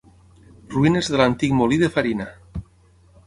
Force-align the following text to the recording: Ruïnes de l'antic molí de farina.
Ruïnes 0.75 1.09
de 1.15 1.19
l'antic 1.21 1.53
molí 1.59 1.79
de 1.83 1.89
farina. 1.97 2.27